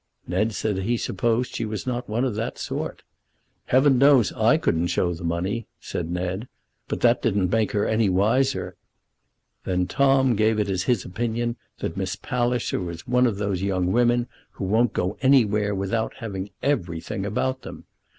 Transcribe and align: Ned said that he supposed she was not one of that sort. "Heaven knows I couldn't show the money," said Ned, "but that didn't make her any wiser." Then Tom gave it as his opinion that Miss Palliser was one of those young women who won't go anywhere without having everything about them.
Ned 0.25 0.51
said 0.53 0.77
that 0.77 0.85
he 0.85 0.97
supposed 0.97 1.53
she 1.55 1.63
was 1.63 1.85
not 1.85 2.09
one 2.09 2.25
of 2.25 2.33
that 2.33 2.57
sort. 2.57 3.03
"Heaven 3.65 3.99
knows 3.99 4.33
I 4.33 4.57
couldn't 4.57 4.87
show 4.87 5.13
the 5.13 5.23
money," 5.23 5.67
said 5.79 6.09
Ned, 6.09 6.47
"but 6.87 7.01
that 7.01 7.21
didn't 7.21 7.51
make 7.51 7.73
her 7.73 7.85
any 7.87 8.09
wiser." 8.09 8.75
Then 9.63 9.85
Tom 9.85 10.35
gave 10.35 10.57
it 10.57 10.71
as 10.71 10.81
his 10.85 11.05
opinion 11.05 11.55
that 11.81 11.97
Miss 11.97 12.15
Palliser 12.15 12.79
was 12.79 13.05
one 13.07 13.27
of 13.27 13.37
those 13.37 13.61
young 13.61 13.91
women 13.91 14.27
who 14.53 14.63
won't 14.65 14.93
go 14.93 15.19
anywhere 15.21 15.75
without 15.75 16.15
having 16.15 16.49
everything 16.63 17.23
about 17.23 17.61
them. 17.61 17.85